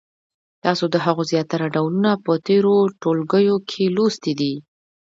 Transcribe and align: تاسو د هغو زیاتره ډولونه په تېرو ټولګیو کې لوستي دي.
تاسو 0.63 0.85
د 0.93 0.95
هغو 1.05 1.23
زیاتره 1.31 1.65
ډولونه 1.75 2.11
په 2.25 2.31
تېرو 2.47 2.75
ټولګیو 3.01 3.55
کې 3.69 3.83
لوستي 3.95 4.33
دي. 4.39 4.53